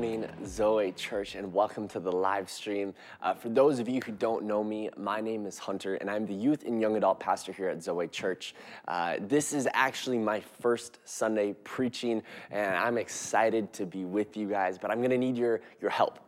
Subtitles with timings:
[0.00, 2.94] morning, Zoe Church, and welcome to the live stream.
[3.20, 6.24] Uh, for those of you who don't know me, my name is Hunter, and I'm
[6.24, 8.54] the youth and young adult pastor here at Zoe Church.
[8.88, 14.48] Uh, this is actually my first Sunday preaching, and I'm excited to be with you
[14.48, 16.18] guys, but I'm to need your, your help.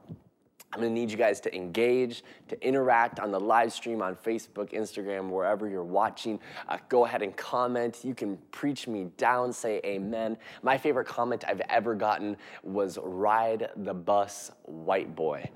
[0.73, 4.73] I'm gonna need you guys to engage, to interact on the live stream on Facebook,
[4.73, 6.41] Instagram, wherever you're watching.
[6.69, 8.01] Uh, go ahead and comment.
[8.03, 10.39] You can preach me down, say amen.
[10.63, 15.51] My favorite comment I've ever gotten was ride the bus, white boy.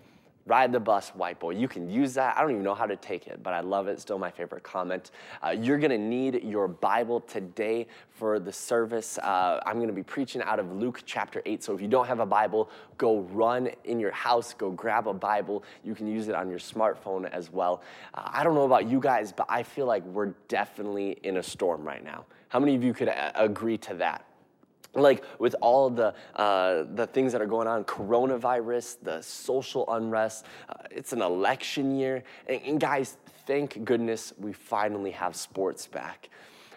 [0.47, 1.51] Ride the bus, white boy.
[1.51, 2.37] You can use that.
[2.39, 4.01] I don't even know how to take it, but I love it.
[4.01, 5.11] Still my favorite comment.
[5.45, 9.19] Uh, you're going to need your Bible today for the service.
[9.19, 11.65] Uh, I'm going to be preaching out of Luke chapter 8.
[11.65, 15.13] So if you don't have a Bible, go run in your house, go grab a
[15.13, 15.65] Bible.
[15.83, 17.83] You can use it on your smartphone as well.
[18.15, 21.43] Uh, I don't know about you guys, but I feel like we're definitely in a
[21.43, 22.25] storm right now.
[22.51, 24.26] How many of you could a- agree to that?
[24.97, 30.47] Like with all the uh, the things that are going on coronavirus the social unrest
[30.69, 32.23] uh, it's an election year.
[32.49, 36.31] And, and, guys thank goodness we finally have sports back.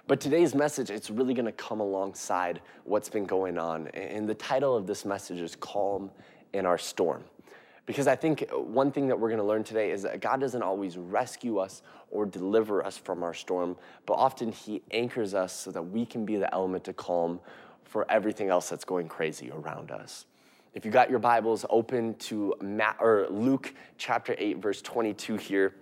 [0.08, 3.88] But today's message it's really going to come alongside what's been going on.
[3.90, 6.12] And the title of this message is calm
[6.54, 7.24] in our storm.
[7.86, 10.62] Because I think one thing that we're going to learn today is that God doesn't
[10.62, 11.82] always rescue us
[12.12, 13.76] or deliver us from our storm,
[14.06, 17.40] but often He anchors us so that we can be the element to calm
[17.90, 20.26] for everything else that's going crazy around us.
[20.76, 25.74] If you got your Bibles open to Matt, or Luke chapter 8, verse 22 here,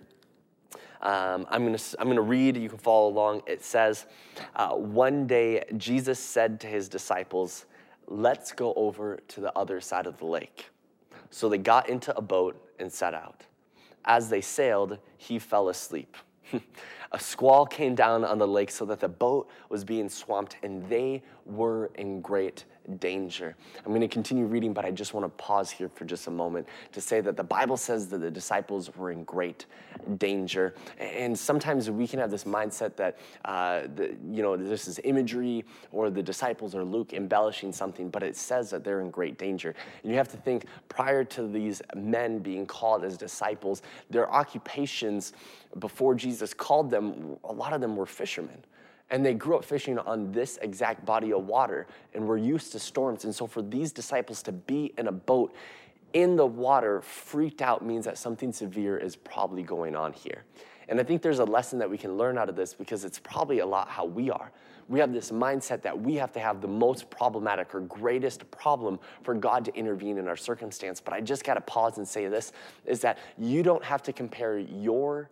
[1.02, 3.42] um, I'm going to I'm gonna read, you can follow along.
[3.46, 4.06] It says,
[4.56, 7.66] uh, One day Jesus said to his disciples,
[8.06, 10.70] Let's go over to the other side of the lake.
[11.30, 13.44] So they got into a boat and set out.
[14.06, 16.16] As they sailed, he fell asleep.
[17.12, 20.88] a squall came down on the lake so that the boat was being swamped and
[20.88, 22.64] they were in great
[22.98, 23.54] danger.
[23.84, 26.30] I'm going to continue reading, but I just want to pause here for just a
[26.30, 29.66] moment to say that the Bible says that the disciples were in great
[30.16, 30.74] danger.
[30.98, 33.82] And sometimes we can have this mindset that, uh,
[34.30, 38.70] you know, this is imagery or the disciples or Luke embellishing something, but it says
[38.70, 39.74] that they're in great danger.
[40.02, 45.32] And you have to think prior to these men being called as disciples, their occupations
[45.78, 48.64] before Jesus called them, a lot of them were fishermen.
[49.10, 52.78] And they grew up fishing on this exact body of water and were used to
[52.78, 53.24] storms.
[53.24, 55.54] And so, for these disciples to be in a boat
[56.12, 60.44] in the water, freaked out, means that something severe is probably going on here.
[60.88, 63.18] And I think there's a lesson that we can learn out of this because it's
[63.18, 64.50] probably a lot how we are.
[64.88, 68.98] We have this mindset that we have to have the most problematic or greatest problem
[69.22, 70.98] for God to intervene in our circumstance.
[70.98, 72.52] But I just got to pause and say this
[72.86, 75.28] is that you don't have to compare your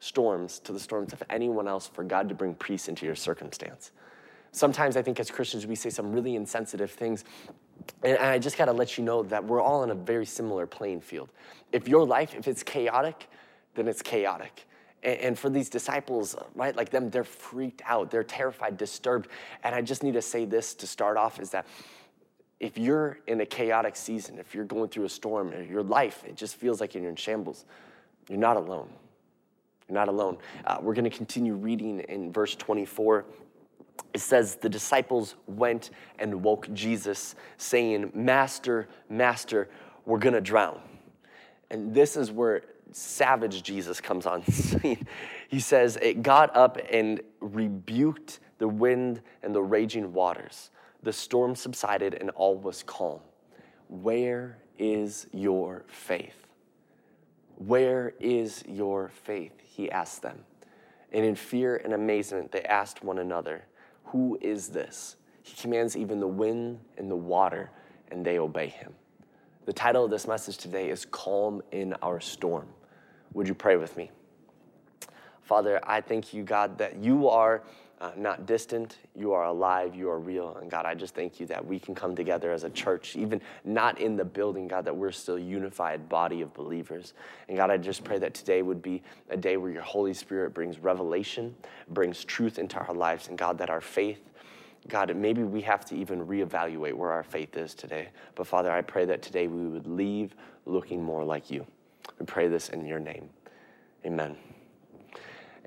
[0.00, 3.92] storms to the storms of anyone else for God to bring peace into your circumstance.
[4.52, 7.24] Sometimes I think as Christians, we say some really insensitive things.
[8.02, 10.66] And I just got to let you know that we're all in a very similar
[10.66, 11.30] playing field.
[11.72, 13.28] If your life, if it's chaotic,
[13.74, 14.66] then it's chaotic.
[15.02, 19.28] And for these disciples, right, like them, they're freaked out, they're terrified, disturbed.
[19.62, 21.66] And I just need to say this to start off is that
[22.58, 26.34] if you're in a chaotic season, if you're going through a storm, your life, it
[26.34, 27.66] just feels like you're in shambles,
[28.28, 28.88] you're not alone.
[29.88, 30.38] You're not alone.
[30.64, 33.24] Uh, we're going to continue reading in verse 24.
[34.12, 39.68] It says, The disciples went and woke Jesus, saying, Master, Master,
[40.04, 40.80] we're going to drown.
[41.70, 45.06] And this is where savage Jesus comes on scene.
[45.48, 50.70] He says, It got up and rebuked the wind and the raging waters.
[51.02, 53.20] The storm subsided and all was calm.
[53.88, 56.46] Where is your faith?
[57.56, 59.65] Where is your faith?
[59.76, 60.38] He asked them.
[61.12, 63.64] And in fear and amazement, they asked one another,
[64.06, 65.16] Who is this?
[65.42, 67.70] He commands even the wind and the water,
[68.10, 68.94] and they obey him.
[69.66, 72.68] The title of this message today is Calm in Our Storm.
[73.34, 74.10] Would you pray with me?
[75.42, 77.62] Father, I thank you, God, that you are
[78.00, 78.98] uh, not distant.
[79.14, 79.94] You are alive.
[79.94, 80.56] You are real.
[80.60, 83.40] And God, I just thank you that we can come together as a church, even
[83.64, 87.14] not in the building, God, that we're still unified body of believers.
[87.48, 90.52] And God, I just pray that today would be a day where your Holy Spirit
[90.52, 91.54] brings revelation,
[91.88, 93.28] brings truth into our lives.
[93.28, 94.20] And God, that our faith,
[94.88, 98.08] God, maybe we have to even reevaluate where our faith is today.
[98.34, 100.34] But Father, I pray that today we would leave
[100.66, 101.66] looking more like you.
[102.20, 103.30] We pray this in your name.
[104.04, 104.36] Amen.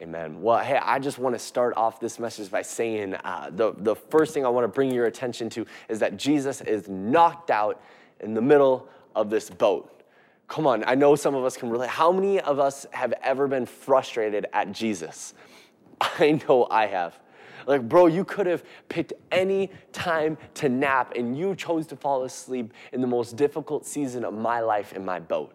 [0.01, 0.41] Amen.
[0.41, 3.95] Well, hey, I just want to start off this message by saying uh, the, the
[3.95, 7.81] first thing I want to bring your attention to is that Jesus is knocked out
[8.21, 10.03] in the middle of this boat.
[10.47, 11.89] Come on, I know some of us can relate.
[11.89, 15.33] How many of us have ever been frustrated at Jesus?
[16.01, 17.19] I know I have.
[17.67, 22.23] Like, bro, you could have picked any time to nap and you chose to fall
[22.23, 25.53] asleep in the most difficult season of my life in my boat.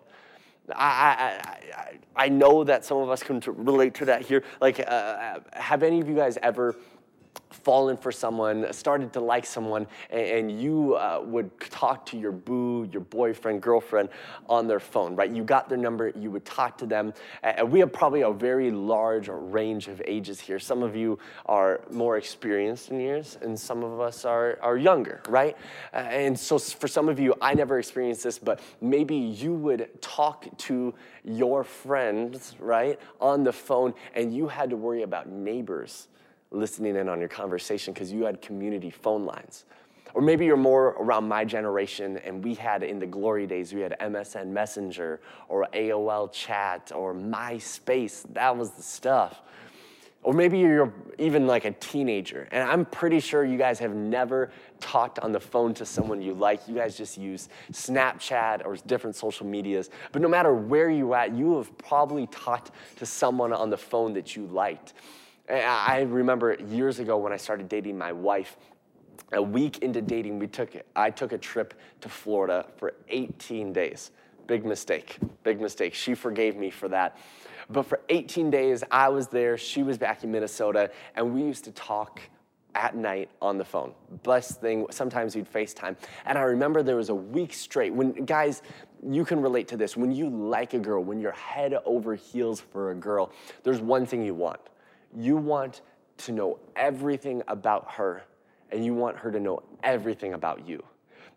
[0.73, 1.41] I,
[1.75, 4.45] I, I, know that some of us can relate to that here.
[4.61, 6.75] Like, uh, have any of you guys ever
[7.65, 12.33] fallen for someone, started to like someone, and, and you uh, would talk to your
[12.33, 14.11] boo, your boyfriend, girlfriend
[14.49, 15.31] on their phone, right?
[15.31, 17.15] You got their number, you would talk to them.
[17.43, 20.59] And we have probably a very large range of ages here.
[20.59, 25.23] Some of you are more experienced in years, and some of us are, are younger,
[25.29, 25.57] right?
[25.93, 30.47] And so for some of you, I never experienced this, but maybe you would talk
[30.59, 30.95] to
[31.25, 36.09] your friends, right, on the phone, and you had to worry about neighbors
[36.55, 39.65] listening in on your conversation because you had community phone lines.
[40.15, 43.81] Or maybe you're more around my generation and we had in the glory days, we
[43.81, 48.25] had MSN Messenger or AOL chat or MySpace.
[48.33, 49.43] That was the stuff.
[50.25, 54.51] Or maybe you're even like a teenager, and I'm pretty sure you guys have never
[54.81, 56.67] talked on the phone to someone you like.
[56.67, 59.91] You guys just use Snapchat or different social medias.
[60.13, 64.15] But no matter where you're at, you have probably talked to someone on the phone
[64.15, 64.95] that you liked.
[65.49, 68.57] I remember years ago when I started dating my wife,
[69.33, 74.11] a week into dating, we took I took a trip to Florida for 18 days.
[74.47, 75.19] Big mistake.
[75.43, 75.95] Big mistake.
[75.95, 77.17] She forgave me for that.
[77.71, 81.65] But for 18 days, I was there, she was back in Minnesota, and we used
[81.65, 82.21] to talk
[82.75, 83.95] at night on the phone.
[84.23, 85.97] Best thing, sometimes we'd FaceTime.
[86.27, 88.63] And I remember there was a week straight when, guys,
[89.03, 89.97] you can relate to this.
[89.97, 93.33] When you like a girl, when you're head over heels for a girl,
[93.63, 94.61] there's one thing you want
[95.17, 95.81] you want
[96.19, 98.23] to know everything about her,
[98.71, 100.83] and you want her to know everything about you.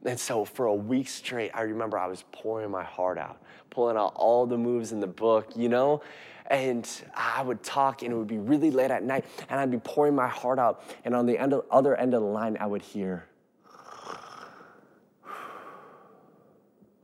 [0.05, 3.97] And so for a week straight, I remember I was pouring my heart out, pulling
[3.97, 6.01] out all the moves in the book, you know?
[6.49, 9.79] And I would talk, and it would be really late at night, and I'd be
[9.79, 10.83] pouring my heart out.
[11.03, 13.25] And on the end of, other end of the line, I would hear,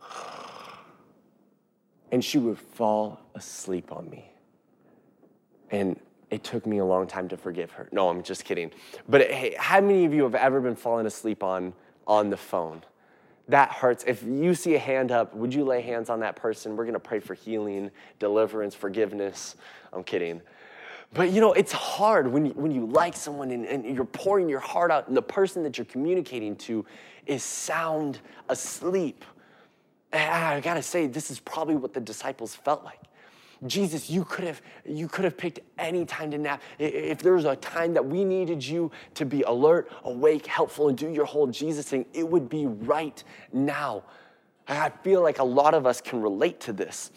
[2.11, 4.31] and she would fall asleep on me.
[5.71, 5.99] And
[6.33, 7.87] it took me a long time to forgive her.
[7.91, 8.71] No, I'm just kidding.
[9.07, 11.73] But hey, how many of you have ever been falling asleep on,
[12.07, 12.81] on the phone?
[13.49, 14.03] That hurts.
[14.07, 16.75] If you see a hand up, would you lay hands on that person?
[16.75, 19.57] We're going to pray for healing, deliverance, forgiveness.
[19.91, 20.41] I'm kidding.
[21.13, 24.49] But you know, it's hard when you, when you like someone and, and you're pouring
[24.49, 26.83] your heart out, and the person that you're communicating to
[27.27, 28.17] is sound
[28.49, 29.23] asleep.
[30.11, 33.01] And I gotta say, this is probably what the disciples felt like.
[33.65, 36.61] Jesus, you could have you could have picked any time to nap.
[36.79, 40.97] If there was a time that we needed you to be alert, awake, helpful, and
[40.97, 44.03] do your whole Jesus thing, it would be right now.
[44.67, 47.11] I feel like a lot of us can relate to this.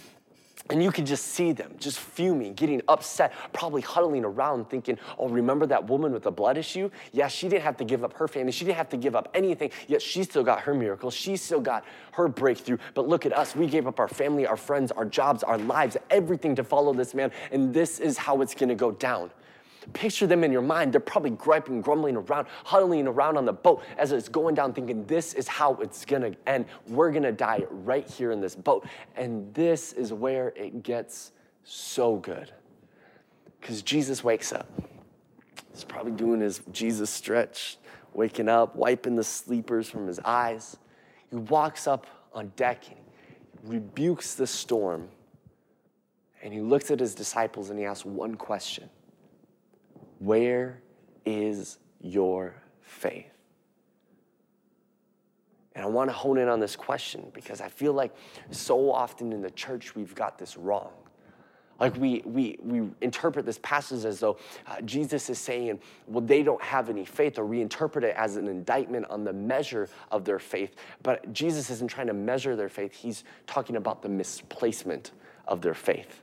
[0.71, 5.29] And you could just see them just fuming, getting upset, probably huddling around thinking, oh,
[5.29, 6.91] remember that woman with the blood issue?
[7.13, 8.51] Yeah, she didn't have to give up her family.
[8.51, 11.11] She didn't have to give up anything, yet she still got her miracle.
[11.11, 12.79] She still got her breakthrough.
[12.95, 13.55] But look at us.
[13.55, 17.15] We gave up our family, our friends, our jobs, our lives, everything to follow this
[17.15, 17.31] man.
[17.53, 19.31] And this is how it's going to go down.
[19.93, 20.93] Picture them in your mind.
[20.93, 25.05] They're probably griping, grumbling around, huddling around on the boat as it's going down, thinking,
[25.07, 26.67] this is how it's gonna end.
[26.89, 28.87] We're gonna die right here in this boat.
[29.17, 31.33] And this is where it gets
[31.65, 32.53] so good.
[33.61, 34.69] Because Jesus wakes up.
[35.73, 37.79] He's probably doing his Jesus stretch,
[38.13, 40.77] waking up, wiping the sleepers from his eyes.
[41.31, 45.09] He walks up on deck and rebukes the storm.
[46.43, 48.89] And he looks at his disciples and he asks one question
[50.19, 50.81] where
[51.25, 53.27] is your faith?
[55.75, 58.15] And I want to hone in on this question because I feel like
[58.51, 60.91] so often in the church we've got this wrong.
[61.79, 66.43] Like we, we, we interpret this passage as though uh, Jesus is saying, well, they
[66.43, 70.25] don't have any faith, or we interpret it as an indictment on the measure of
[70.25, 70.77] their faith.
[71.03, 75.11] But Jesus isn't trying to measure their faith, he's talking about the misplacement
[75.47, 76.23] of their faith.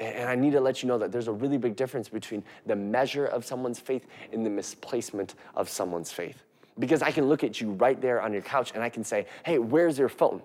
[0.00, 2.76] And I need to let you know that there's a really big difference between the
[2.76, 6.44] measure of someone's faith and the misplacement of someone's faith.
[6.78, 9.26] Because I can look at you right there on your couch and I can say,
[9.44, 10.40] hey, where's your phone?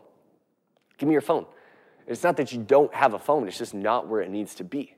[0.97, 1.45] Give me your phone.
[2.07, 4.63] It's not that you don't have a phone, it's just not where it needs to
[4.63, 4.95] be.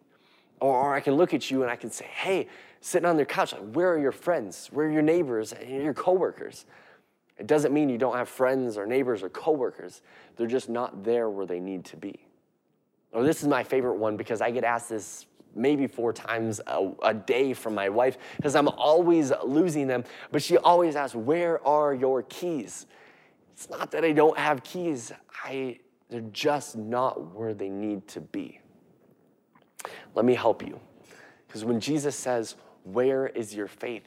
[0.62, 2.48] Or, I can look at you and I can say, hey,
[2.80, 4.70] sitting on your couch, like, where are your friends?
[4.72, 6.66] Where are your neighbors and your coworkers?
[7.38, 10.02] It doesn't mean you don't have friends or neighbors or coworkers.
[10.38, 12.26] They're just not there where they need to be.
[13.16, 16.92] Or this is my favorite one because I get asked this maybe four times a,
[17.02, 20.04] a day from my wife because I'm always losing them.
[20.32, 22.86] But she always asks, Where are your keys?
[23.54, 25.80] It's not that I don't have keys, I,
[26.10, 28.60] they're just not where they need to be.
[30.14, 30.78] Let me help you.
[31.48, 34.04] Because when Jesus says, where is your faith?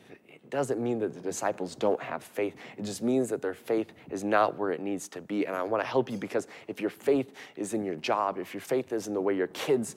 [0.48, 2.54] It doesn't mean that the disciples don't have faith.
[2.78, 5.44] It just means that their faith is not where it needs to be.
[5.44, 8.54] And I want to help you because if your faith is in your job, if
[8.54, 9.94] your faith is in the way your kids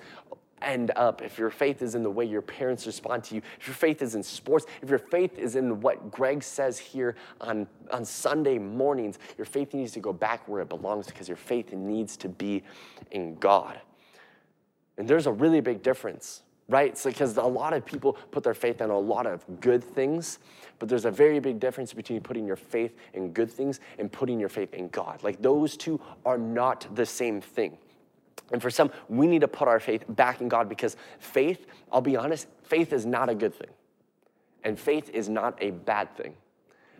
[0.62, 3.66] end up, if your faith is in the way your parents respond to you, if
[3.66, 7.66] your faith is in sports, if your faith is in what Greg says here on,
[7.90, 11.72] on Sunday mornings, your faith needs to go back where it belongs because your faith
[11.72, 12.62] needs to be
[13.12, 13.80] in God.
[14.98, 16.42] And there's a really big difference,
[16.72, 16.98] right?
[16.98, 20.40] So, because a lot of people put their faith in a lot of good things,
[20.80, 24.40] but there's a very big difference between putting your faith in good things and putting
[24.40, 25.22] your faith in God.
[25.22, 27.78] Like those two are not the same thing.
[28.52, 32.02] And for some, we need to put our faith back in God because faith, I'll
[32.02, 33.70] be honest, faith is not a good thing.
[34.64, 36.36] And faith is not a bad thing.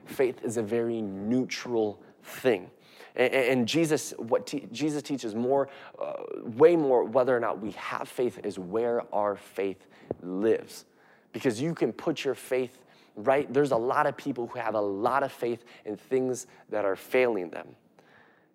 [0.06, 2.70] Faith is a very neutral thing.
[3.16, 5.70] And, and Jesus, what te- Jesus teaches more,
[6.02, 6.14] uh,
[6.44, 9.88] way more, whether or not we have faith is where our faith
[10.22, 10.86] lives.
[11.34, 12.78] Because you can put your faith
[13.16, 13.52] right.
[13.54, 16.96] There's a lot of people who have a lot of faith in things that are
[16.96, 17.68] failing them.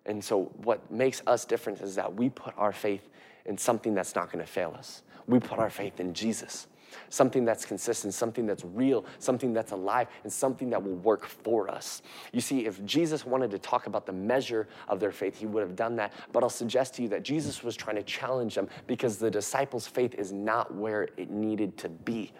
[0.05, 3.09] And so, what makes us different is that we put our faith
[3.45, 5.01] in something that's not going to fail us.
[5.27, 6.67] We put our faith in Jesus,
[7.09, 11.69] something that's consistent, something that's real, something that's alive, and something that will work for
[11.69, 12.01] us.
[12.31, 15.61] You see, if Jesus wanted to talk about the measure of their faith, he would
[15.61, 16.13] have done that.
[16.31, 19.87] But I'll suggest to you that Jesus was trying to challenge them because the disciples'
[19.87, 22.31] faith is not where it needed to be.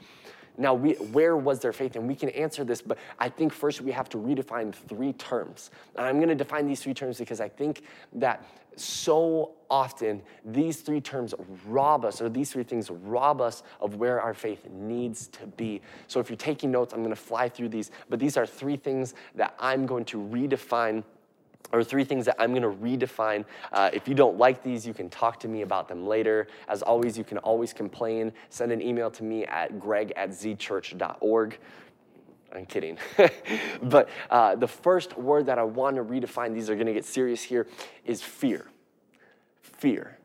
[0.58, 1.96] Now, we, where was their faith?
[1.96, 5.70] And we can answer this, but I think first we have to redefine three terms.
[5.96, 7.84] And I'm going to define these three terms because I think
[8.14, 8.44] that
[8.76, 11.34] so often these three terms
[11.68, 15.82] rob us, or these three things rob us of where our faith needs to be.
[16.08, 18.78] So if you're taking notes, I'm going to fly through these, but these are three
[18.78, 21.04] things that I'm going to redefine
[21.72, 23.46] or three things that I'm going to redefine.
[23.72, 26.48] Uh, if you don't like these, you can talk to me about them later.
[26.68, 28.32] As always, you can always complain.
[28.50, 31.58] Send an email to me at greg at zchurch.org.
[32.56, 32.98] I'm kidding.
[33.82, 37.06] but uh, the first word that I want to redefine, these are going to get
[37.06, 37.68] serious here,
[38.06, 38.68] is fear.
[39.62, 40.18] Fear.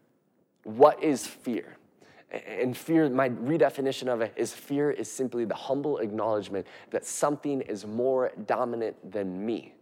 [0.64, 1.76] What is fear?
[2.30, 7.60] And fear, my redefinition of it is fear is simply the humble acknowledgement that something
[7.62, 9.74] is more dominant than me.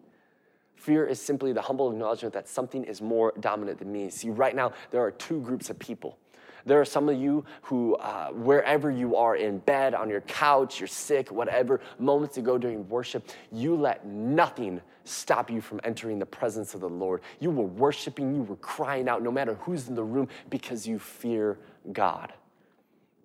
[0.81, 4.09] Fear is simply the humble acknowledgement that something is more dominant than me.
[4.09, 6.17] See, right now, there are two groups of people.
[6.65, 10.81] There are some of you who, uh, wherever you are in bed, on your couch,
[10.81, 16.25] you're sick, whatever, moments ago during worship, you let nothing stop you from entering the
[16.25, 17.21] presence of the Lord.
[17.41, 20.99] You were worshiping, you were crying out, no matter who's in the room, because you
[20.99, 21.59] fear
[21.93, 22.33] God.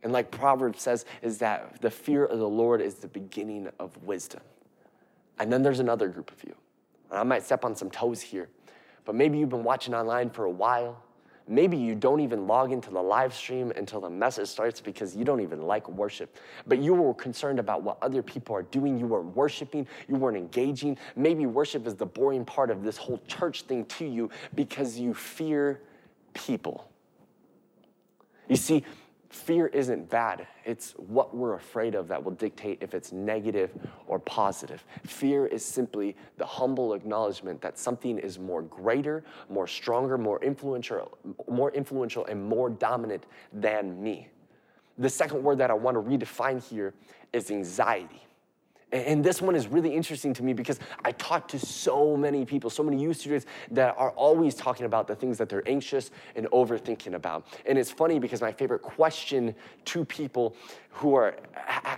[0.04, 3.96] And like Proverbs says, is that the fear of the Lord is the beginning of
[4.04, 4.42] wisdom.
[5.40, 6.54] And then there's another group of you
[7.12, 8.50] I might step on some toes here,
[9.06, 11.02] but maybe you've been watching online for a while.
[11.48, 15.24] Maybe you don't even log into the live stream until the message starts because you
[15.24, 16.36] don't even like worship.
[16.66, 18.98] But you were concerned about what other people are doing.
[18.98, 20.98] You weren't worshiping, you weren't engaging.
[21.16, 25.14] Maybe worship is the boring part of this whole church thing to you because you
[25.14, 25.82] fear
[26.34, 26.90] people.
[28.48, 28.84] You see,
[29.36, 30.48] fear isn't bad.
[30.64, 33.72] It's what we're afraid of that will dictate if it's negative
[34.08, 34.84] or positive.
[35.06, 41.18] Fear is simply the humble acknowledgement that something is more greater, more stronger, more influential,
[41.48, 44.30] more influential and more dominant than me.
[44.98, 46.94] The second word that I want to redefine here
[47.34, 48.26] is anxiety.
[48.92, 52.70] And this one is really interesting to me because I talk to so many people,
[52.70, 56.46] so many youth students that are always talking about the things that they're anxious and
[56.52, 57.48] overthinking about.
[57.66, 60.56] And it's funny because my favorite question to people
[60.92, 61.36] who are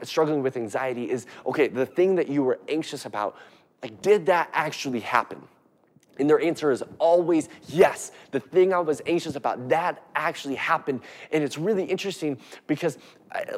[0.03, 3.37] struggling with anxiety is okay, the thing that you were anxious about,
[3.83, 5.41] like, did that actually happen?
[6.19, 8.11] And their answer is always yes.
[8.31, 11.01] The thing I was anxious about, that actually happened.
[11.31, 12.97] And it's really interesting because,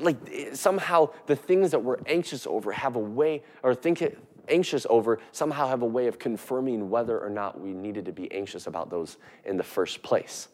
[0.01, 0.17] like,
[0.53, 4.03] somehow the things that we're anxious over have a way, or think
[4.47, 8.31] anxious over, somehow have a way of confirming whether or not we needed to be
[8.31, 10.47] anxious about those in the first place.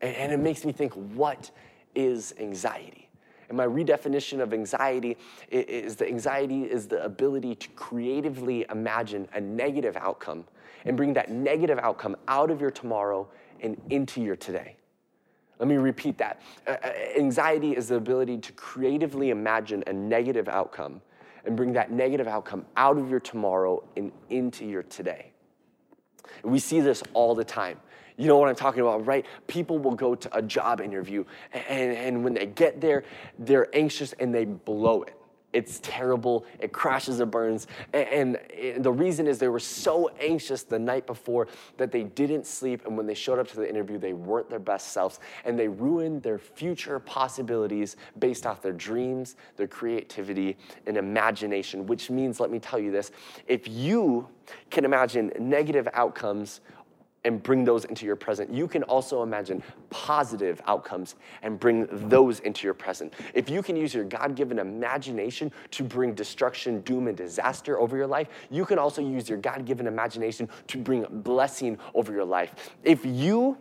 [0.00, 1.50] And, it makes me think, what
[1.94, 3.08] is anxiety?
[3.48, 5.16] And my redefinition of anxiety
[5.50, 10.44] is that anxiety is the ability to creatively imagine a negative outcome
[10.84, 13.28] and bring that negative outcome out of your tomorrow
[13.60, 14.76] and into your today.
[15.58, 16.40] Let me repeat that.
[16.66, 21.02] Uh, uh, anxiety is the ability to creatively imagine a negative outcome
[21.44, 25.32] and bring that negative outcome out of your tomorrow and into your today.
[26.44, 27.80] We see this all the time.
[28.16, 29.24] You know what I'm talking about, right?
[29.46, 33.04] People will go to a job interview, and, and when they get there,
[33.38, 35.17] they're anxious and they blow it
[35.58, 36.46] it's terrible.
[36.60, 37.66] It crashes or burns.
[37.92, 41.48] And, and, the reason is they were so anxious the night before
[41.78, 42.86] that they didn't sleep.
[42.86, 45.18] And when they showed up to the interview, they weren't their best selves.
[45.44, 51.88] And they ruined their future possibilities based off their dreams, their creativity, and imagination.
[51.88, 53.10] Which means, let me tell you this
[53.48, 54.28] if you
[54.70, 56.60] can imagine negative outcomes
[57.28, 58.50] and bring those into your present.
[58.50, 63.12] You can also imagine positive outcomes and bring those into your present.
[63.34, 67.98] If you can use your God given imagination to bring destruction, doom, and disaster over
[67.98, 72.24] your life, you can also use your God given imagination to bring blessing over your
[72.24, 72.72] life.
[72.82, 73.58] If you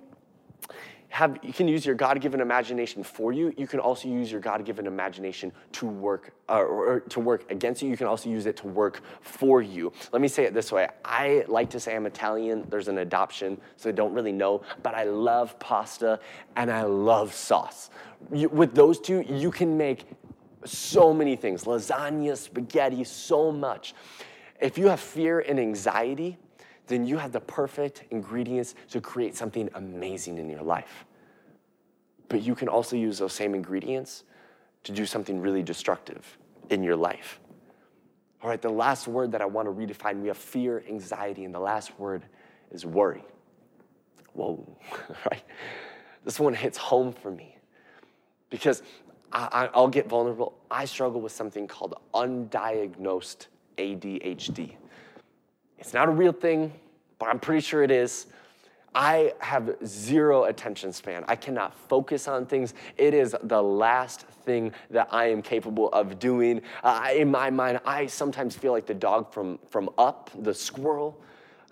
[1.17, 3.51] have you can use your god-given imagination for you.
[3.57, 7.89] You can also use your god-given imagination to work uh, or to work against you.
[7.89, 9.91] You can also use it to work for you.
[10.11, 10.87] Let me say it this way.
[11.03, 12.67] I like to say i'm italian.
[12.69, 16.19] There's an adoption so i don't really know but i love pasta
[16.55, 17.89] and i love sauce.
[18.31, 20.05] You, with those two you can make
[20.65, 21.63] so many things.
[21.63, 23.95] Lasagna spaghetti so much.
[24.61, 26.37] If you have fear and anxiety
[26.87, 31.05] then you have the perfect ingredients to create something amazing in your life.
[32.29, 34.23] But you can also use those same ingredients
[34.83, 36.37] to do something really destructive
[36.69, 37.39] in your life.
[38.41, 41.53] All right, the last word that I want to redefine we have fear, anxiety, and
[41.53, 42.23] the last word
[42.71, 43.23] is worry.
[44.33, 44.77] Whoa,
[45.31, 45.43] right?
[46.23, 47.57] This one hits home for me
[48.49, 48.83] because
[49.31, 50.57] I, will get vulnerable.
[50.71, 54.75] I struggle with something called undiagnosed ADHD.
[55.79, 56.73] It's not a real thing,
[57.19, 58.27] but I'm pretty sure it is.
[58.95, 61.23] I have zero attention span.
[61.27, 62.73] I cannot focus on things.
[62.97, 66.61] It is the last thing that I am capable of doing.
[66.83, 71.19] Uh, in my mind, I sometimes feel like the dog from, from Up, the squirrel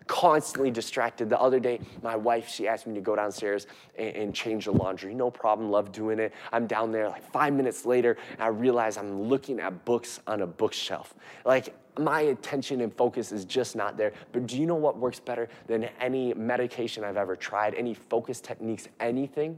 [0.07, 1.29] constantly distracted.
[1.29, 4.71] The other day, my wife, she asked me to go downstairs and, and, change the
[4.71, 5.13] laundry.
[5.13, 6.33] No problem, love doing it.
[6.51, 10.41] I'm down there like five minutes later, and I realize I'm looking at books on
[10.41, 11.13] a bookshelf.
[11.43, 14.11] Like, my attention and focus is just not there.
[14.31, 18.41] But do you know what works better than any medication I've ever tried, any focus
[18.41, 19.57] techniques, anything?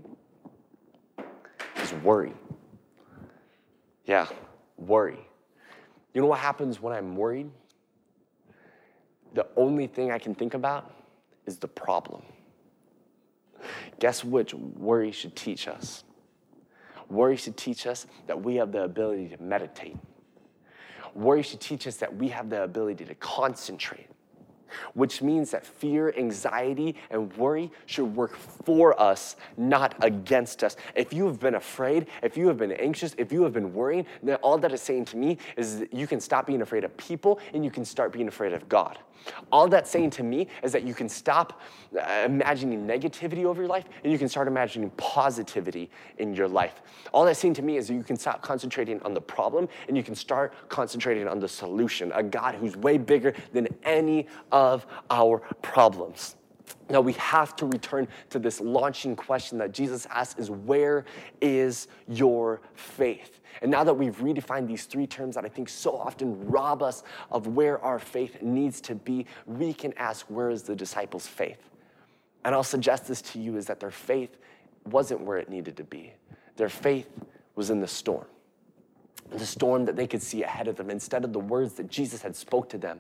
[1.82, 2.34] Is worry.
[4.06, 4.28] Yeah,
[4.78, 5.20] worry.
[6.14, 7.50] You know what happens when I'm worried?
[9.34, 10.92] The only thing I can think about
[11.46, 12.22] is the problem.
[14.00, 16.04] Guess which worry should teach us?
[17.10, 19.98] Worry should teach us that we have the ability to meditate.
[21.16, 24.08] Worry should teach us that we have the ability to concentrate
[24.94, 30.76] which means that fear, anxiety, and worry should work for us, not against us.
[30.96, 34.06] If you have been afraid, if you have been anxious, if you have been worrying,
[34.24, 36.96] then all that is saying to me is that you can stop being afraid of
[36.98, 39.00] people and you can start being afraid of God.
[39.52, 41.62] All that's saying to me is that you can stop
[41.98, 46.82] uh, imagining negativity over your life and you can start imagining positivity in your life.
[47.14, 49.98] All that's saying to me is that you can stop concentrating on the problem and
[49.98, 54.88] you can start concentrating on the solution, a God who's way bigger than any of
[55.12, 56.36] our problems.
[56.90, 61.06] Now we have to return to this launching question that Jesus asks is where
[61.42, 63.40] is your faith?
[63.62, 67.04] And now that we've redefined these three terms that I think so often rob us
[67.30, 71.70] of where our faith needs to be, we can ask where is the disciples' faith?
[72.44, 74.38] And I'll suggest this to you is that their faith
[74.86, 76.14] wasn't where it needed to be.
[76.56, 77.10] Their faith
[77.56, 78.26] was in the storm.
[79.30, 82.24] The storm that they could see ahead of them instead of the words that Jesus
[82.24, 83.00] had spoke to them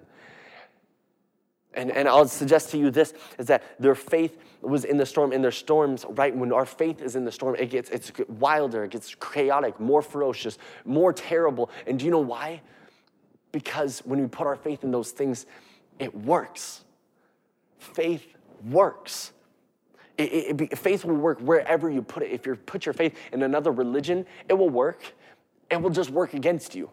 [1.78, 5.32] and, and I'll suggest to you this is that their faith was in the storm.
[5.32, 6.36] In their storms, right?
[6.36, 10.02] When our faith is in the storm, it gets it's wilder, it gets chaotic, more
[10.02, 11.70] ferocious, more terrible.
[11.86, 12.62] And do you know why?
[13.52, 15.46] Because when we put our faith in those things,
[16.00, 16.84] it works.
[17.78, 18.26] Faith
[18.70, 19.32] works.
[20.18, 22.32] It, it, it, faith will work wherever you put it.
[22.32, 25.14] If you put your faith in another religion, it will work.
[25.70, 26.90] It will just work against you.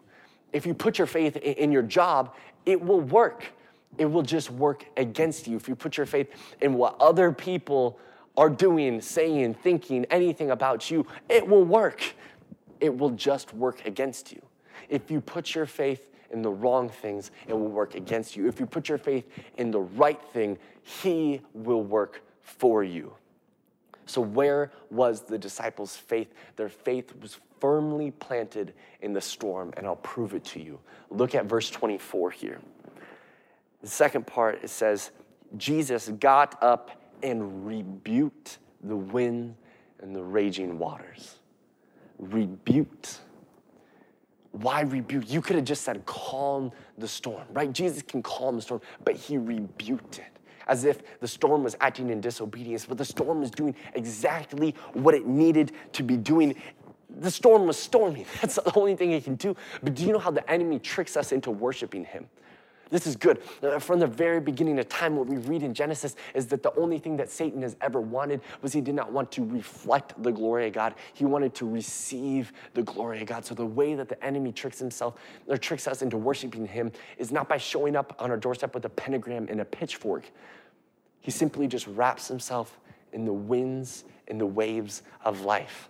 [0.53, 2.35] If you put your faith in, in your job,
[2.67, 3.45] it will work
[3.97, 5.55] it will just work against you.
[5.55, 6.29] If you put your faith
[6.61, 7.99] in what other people
[8.37, 12.15] are doing, saying, thinking, anything about you, it will work.
[12.79, 14.41] It will just work against you.
[14.89, 18.47] If you put your faith in the wrong things, it will work against you.
[18.47, 19.25] If you put your faith
[19.57, 23.13] in the right thing, He will work for you.
[24.05, 26.33] So, where was the disciples' faith?
[26.57, 30.79] Their faith was firmly planted in the storm, and I'll prove it to you.
[31.09, 32.59] Look at verse 24 here.
[33.85, 35.11] The second part, it says,
[35.57, 36.89] Jesus got up
[37.21, 39.53] and rebuked the wind
[39.99, 41.35] and the raging waters.
[42.17, 43.19] Rebuked.
[44.53, 45.29] Why rebuke?
[45.29, 47.71] You could have just said, calm the storm, right?
[47.71, 52.09] Jesus can calm the storm, but he rebuked it as if the storm was acting
[52.09, 56.55] in disobedience, but the storm was doing exactly what it needed to be doing
[57.17, 58.25] the storm was stormy.
[58.41, 59.55] That's the only thing he can do.
[59.81, 62.27] But do you know how the enemy tricks us into worshiping him?
[62.91, 63.41] This is good.
[63.63, 66.73] Uh, from the very beginning of time, what we read in Genesis is that the
[66.75, 70.31] only thing that Satan has ever wanted was he did not want to reflect the
[70.31, 70.93] glory of God.
[71.13, 73.45] He wanted to receive the glory of God.
[73.45, 75.15] So the way that the enemy tricks himself
[75.47, 78.85] or tricks us into worshiping him is not by showing up on our doorstep with
[78.85, 80.29] a pentagram and a pitchfork.
[81.21, 82.79] He simply just wraps himself
[83.13, 85.89] in the winds and the waves of life.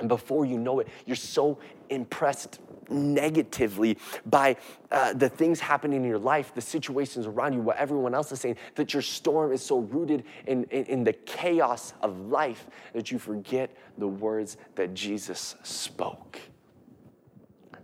[0.00, 1.58] And before you know it, you're so
[1.90, 2.58] impressed
[2.88, 4.56] negatively by
[4.90, 8.40] uh, the things happening in your life, the situations around you, what everyone else is
[8.40, 13.10] saying, that your storm is so rooted in, in, in the chaos of life that
[13.10, 16.40] you forget the words that Jesus spoke.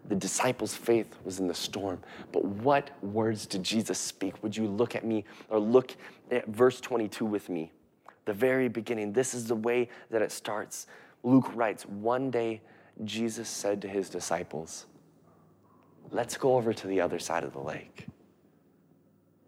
[0.09, 2.01] The disciples' faith was in the storm,
[2.31, 4.41] but what words did Jesus speak?
[4.43, 5.97] Would you look at me or look
[6.31, 7.73] at verse 22 with me?
[8.25, 9.13] The very beginning.
[9.13, 10.87] This is the way that it starts.
[11.27, 12.63] Luke writes, One day
[13.03, 14.87] Jesus said to his disciples,
[16.13, 18.07] Let's go over to the other side of the lake.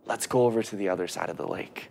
[0.05, 1.91] Let's go over to the other side of the lake.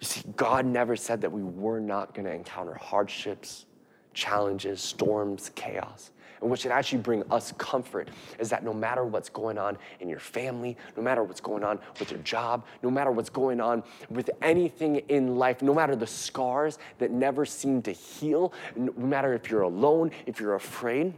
[0.00, 3.66] You see, God never said that we were not going to encounter hardships,
[4.12, 6.10] challenges, storms, chaos.
[6.40, 10.08] And what should actually bring us comfort is that no matter what's going on in
[10.08, 13.82] your family, no matter what's going on with your job, no matter what's going on
[14.10, 19.34] with anything in life, no matter the scars that never seem to heal, no matter
[19.34, 21.14] if you're alone, if you're afraid,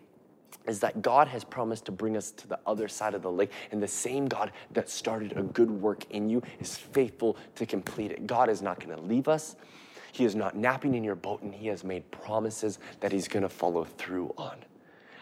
[0.66, 3.50] is that God has promised to bring us to the other side of the lake.
[3.70, 8.12] And the same God that started a good work in you is faithful to complete
[8.12, 8.26] it.
[8.26, 9.56] God is not going to leave us.
[10.12, 13.42] He is not napping in your boat, and He has made promises that He's going
[13.42, 14.56] to follow through on.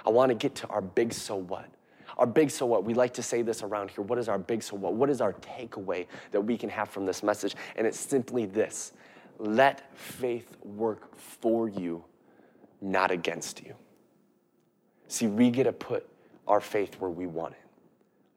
[0.08, 1.66] I want to get to our big so what.
[2.16, 4.02] Our big so what, we like to say this around here.
[4.02, 4.94] What is our big so what?
[4.94, 7.54] What is our takeaway that we can have from this message?
[7.76, 8.94] And it's simply this
[9.38, 12.02] let faith work for you,
[12.80, 13.74] not against you.
[15.08, 16.08] See, we get to put
[16.48, 17.60] our faith where we want it.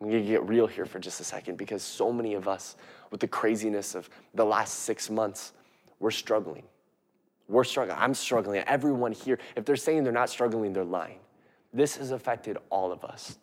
[0.02, 2.76] I'm gonna get real here for just a second because so many of us,
[3.12, 5.54] with the craziness of the last six months,
[6.00, 6.64] we're struggling.
[7.48, 7.98] We're struggling.
[7.98, 8.62] I'm struggling.
[8.68, 11.20] Everyone here, if they're saying they're not struggling, they're lying.
[11.74, 13.38] This has affected all of us.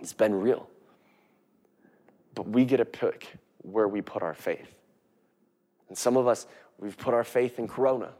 [0.00, 0.68] It's been real.
[2.34, 4.74] But we get to pick where we put our faith.
[5.88, 6.46] And some of us,
[6.78, 8.10] we've put our faith in Corona.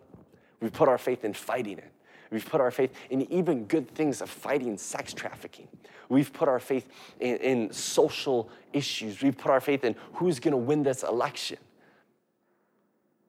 [0.61, 1.91] We've put our faith in fighting it.
[2.31, 5.69] We've put our faith in even good things of fighting sex trafficking.
[6.09, 6.89] We've put our faith
[7.21, 9.23] in, in social issues.
[9.23, 11.59] We've put our faith in who's going to win this election.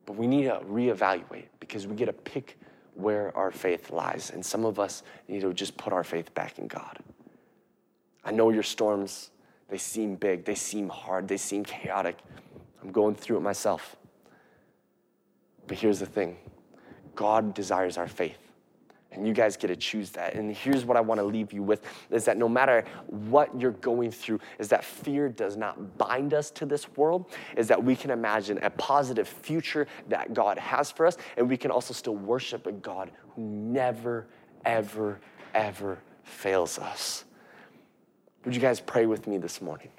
[0.06, 2.58] But we need to reevaluate because we get to pick
[2.96, 4.32] where our faith lies.
[4.32, 7.00] And some of us need to just put our faith back in God.
[8.24, 9.32] I know your storms,
[9.70, 12.18] they seem big, they seem hard, they seem chaotic.
[12.82, 13.96] I'm going through it myself.
[15.68, 16.38] But here's the thing
[17.16, 18.43] God desires our faith.
[19.14, 20.34] And you guys get to choose that.
[20.34, 23.72] And here's what I want to leave you with is that no matter what you're
[23.72, 27.96] going through, is that fear does not bind us to this world, is that we
[27.96, 32.16] can imagine a positive future that God has for us, and we can also still
[32.16, 34.28] worship a God who never,
[34.66, 35.20] ever,
[35.54, 37.26] ever fails us.
[38.46, 39.90] Would you guys pray with me this morning?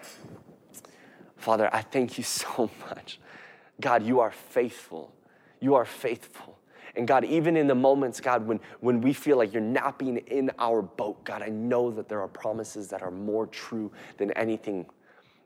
[1.36, 3.18] Father, I thank you so much.
[3.80, 5.12] God, you are faithful.
[5.60, 6.53] You are faithful.
[6.96, 10.50] And God, even in the moments, God, when, when we feel like you're napping in
[10.58, 14.86] our boat, God, I know that there are promises that are more true than anything.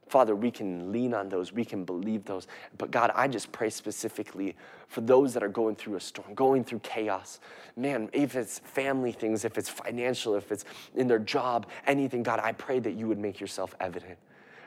[0.08, 2.48] Father, we can lean on those, we can believe those.
[2.76, 4.56] But God, I just pray specifically
[4.88, 7.40] for those that are going through a storm, going through chaos.
[7.76, 12.40] Man, if it's family things, if it's financial, if it's in their job, anything, God,
[12.40, 14.18] I pray that you would make yourself evident.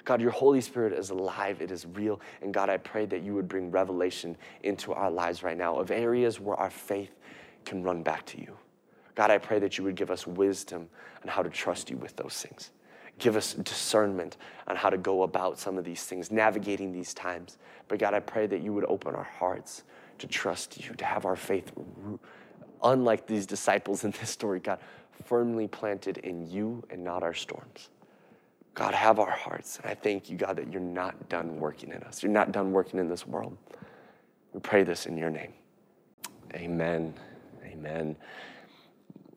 [0.04, 2.20] God, your Holy Spirit is alive, it is real.
[2.42, 5.92] And God, I pray that you would bring revelation into our lives right now of
[5.92, 7.12] areas where our faith
[7.66, 8.58] can run back to you.
[9.16, 10.90] God, I pray that you would give us wisdom
[11.22, 12.72] on how to trust you with those things.
[13.20, 14.38] Give us discernment
[14.68, 17.58] on how to go about some of these things, navigating these times.
[17.88, 19.84] But God, I pray that you would open our hearts
[20.18, 21.72] to trust you, to have our faith,
[22.84, 24.80] unlike these disciples in this story, God,
[25.26, 27.90] firmly planted in you and not our storms.
[28.74, 29.78] God, have our hearts.
[29.78, 32.24] And I thank you, God, that you're not done working in us.
[32.24, 33.58] You're not done working in this world.
[34.54, 35.54] We pray this in your name.
[36.54, 37.14] Amen.
[37.66, 38.16] Amen.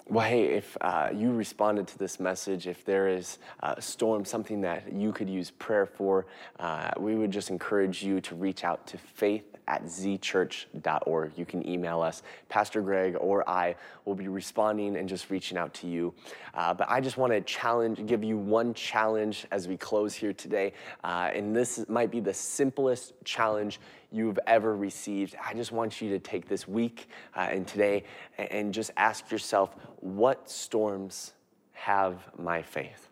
[0.07, 4.61] Well, hey, if uh, you responded to this message, if there is a storm, something
[4.61, 6.27] that you could use prayer for,
[6.61, 11.33] uh, we would just encourage you to reach out to faith at zchurch.org.
[11.37, 12.23] You can email us.
[12.49, 16.15] Pastor Greg or I will be responding and just reaching out to you.
[16.55, 20.33] Uh, but I just want to challenge, give you one challenge as we close here
[20.33, 20.73] today.
[21.03, 25.35] Uh, and this might be the simplest challenge you've ever received.
[25.45, 28.05] I just want you to take this week uh, and today
[28.39, 31.33] and, and just ask yourself what storms
[31.73, 33.09] have my faith?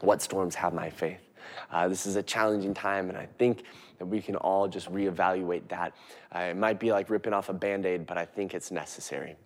[0.00, 1.20] What storms have my faith?
[1.70, 3.64] Uh, this is a challenging time, and I think
[4.00, 5.94] that we can all just reevaluate that.
[6.34, 9.36] Uh, it might be like ripping off a band aid, but I think it's necessary.